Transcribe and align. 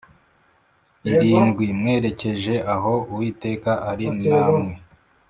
Irindwi 1.11 1.65
mwerekeje 1.79 2.55
aho 2.73 2.93
uwiteka 3.11 3.71
ari 3.91 4.07
namwe 4.21 4.73